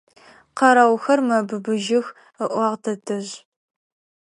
Къэрэухэр 0.57 1.19
мэбыбыжьых,– 1.27 2.07
ыӏуагъ 2.43 2.77
тэтэжъ. 2.83 3.31